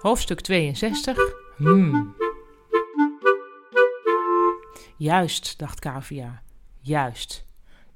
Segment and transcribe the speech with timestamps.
[0.00, 1.18] Hoofdstuk 62.
[1.56, 2.14] Hmm.
[4.96, 6.42] Juist, dacht Kavia.
[6.78, 7.46] Juist.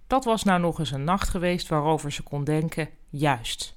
[0.07, 3.77] Dat was nou nog eens een nacht geweest waarover ze kon denken, juist.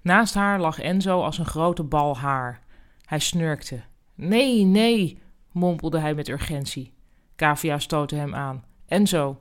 [0.00, 2.62] Naast haar lag Enzo als een grote bal haar.
[3.04, 3.82] Hij snurkte.
[4.14, 6.94] Nee, nee, mompelde hij met urgentie.
[7.36, 8.64] Kavia stootte hem aan.
[8.86, 9.40] Enzo.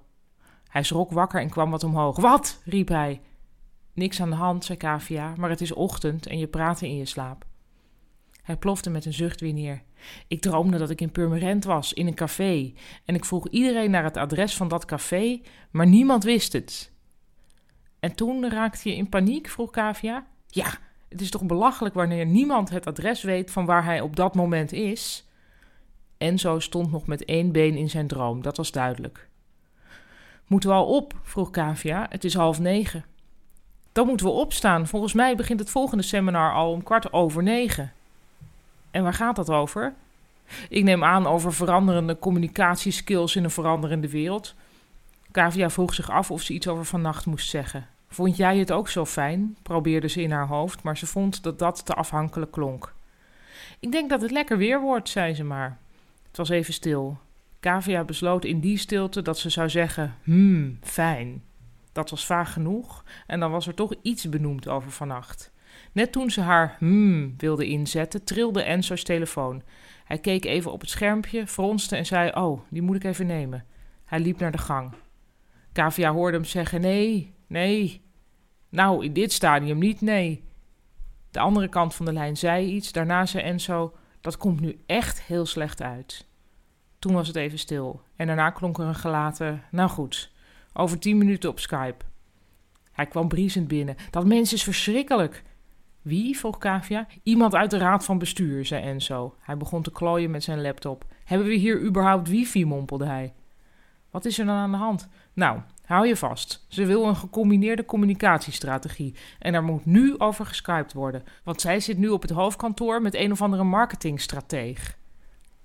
[0.67, 2.17] Hij schrok wakker en kwam wat omhoog.
[2.17, 2.61] Wat?
[2.65, 3.21] riep hij.
[3.93, 7.05] Niks aan de hand, zei Kavia, maar het is ochtend en je praatte in je
[7.05, 7.49] slaap.
[8.51, 9.81] Hij plofte met een zucht weer neer.
[10.27, 12.73] Ik droomde dat ik in Purmerend was, in een café.
[13.05, 16.91] En ik vroeg iedereen naar het adres van dat café, maar niemand wist het.
[17.99, 20.27] En toen raakte je in paniek, vroeg Kavia.
[20.47, 20.73] Ja,
[21.09, 24.71] het is toch belachelijk wanneer niemand het adres weet van waar hij op dat moment
[24.71, 25.27] is?
[26.17, 29.29] Enzo stond nog met één been in zijn droom, dat was duidelijk.
[30.47, 31.13] Moeten we al op?
[31.23, 32.05] vroeg Kavia.
[32.09, 33.05] Het is half negen.
[33.91, 34.87] Dan moeten we opstaan.
[34.87, 37.93] Volgens mij begint het volgende seminar al om kwart over negen.
[38.91, 39.93] En waar gaat dat over?
[40.69, 44.55] Ik neem aan over veranderende communicatieskills in een veranderende wereld.
[45.31, 47.87] Kavia vroeg zich af of ze iets over vannacht moest zeggen.
[48.07, 49.57] Vond jij het ook zo fijn?
[49.61, 52.93] probeerde ze in haar hoofd, maar ze vond dat dat te afhankelijk klonk.
[53.79, 55.77] Ik denk dat het lekker weer wordt, zei ze maar.
[56.27, 57.17] Het was even stil.
[57.59, 61.43] Kavia besloot in die stilte dat ze zou zeggen: Hmm, fijn.
[61.91, 65.51] Dat was vaag genoeg en dan was er toch iets benoemd over vannacht.
[65.91, 69.63] Net toen ze haar hmm wilde inzetten, trilde Enzo's telefoon.
[70.03, 73.65] Hij keek even op het schermpje, fronste en zei: Oh, die moet ik even nemen.
[74.05, 74.93] Hij liep naar de gang.
[75.71, 78.01] Kavia hoorde hem zeggen: Nee, nee.
[78.69, 80.43] Nou, in dit stadium niet, nee.
[81.31, 82.91] De andere kant van de lijn zei iets.
[82.91, 86.27] Daarna zei Enzo: Dat komt nu echt heel slecht uit.
[86.99, 90.31] Toen was het even stil en daarna klonk er een gelaten: Nou goed,
[90.73, 92.05] over tien minuten op Skype.
[92.91, 93.95] Hij kwam briesend binnen.
[94.09, 95.43] Dat mens is verschrikkelijk.
[96.01, 96.37] Wie?
[96.37, 97.07] vroeg Kavia.
[97.23, 99.35] Iemand uit de raad van bestuur, zei Enzo.
[99.39, 101.05] Hij begon te klooien met zijn laptop.
[101.23, 102.65] Hebben we hier überhaupt wifi?
[102.65, 103.33] mompelde hij.
[104.11, 105.07] Wat is er dan aan de hand?
[105.33, 106.65] Nou, hou je vast.
[106.67, 109.15] Ze wil een gecombineerde communicatiestrategie.
[109.39, 111.23] En er moet nu over geskypt worden.
[111.43, 114.97] Want zij zit nu op het hoofdkantoor met een of andere marketingstrateeg.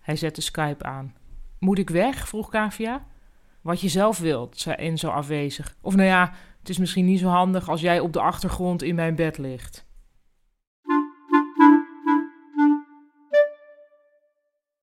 [0.01, 1.15] Hij zette Skype aan.
[1.59, 2.29] Moet ik weg?
[2.29, 3.07] vroeg Kavia.
[3.61, 5.77] Wat je zelf wilt, zei Enzo afwezig.
[5.81, 8.95] Of nou ja, het is misschien niet zo handig als jij op de achtergrond in
[8.95, 9.86] mijn bed ligt.